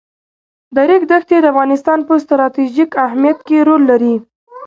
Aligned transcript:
د 0.75 0.77
ریګ 0.89 1.03
دښتې 1.11 1.37
د 1.41 1.45
افغانستان 1.53 1.99
په 2.07 2.13
ستراتیژیک 2.23 2.91
اهمیت 3.05 3.39
کې 3.47 3.57
رول 3.67 3.81
لري. 3.91 4.15